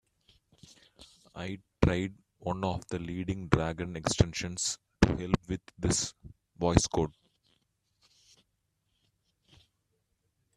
I 1.35 1.59
tried 1.85 2.15
one 2.39 2.63
of 2.63 2.87
the 2.87 2.97
leading 2.97 3.47
Dragon 3.49 3.95
extensions 3.95 4.79
to 5.03 5.15
help 5.15 5.37
with 5.47 5.61
this, 5.77 6.15
Voice 6.57 6.87
Code. 6.87 7.13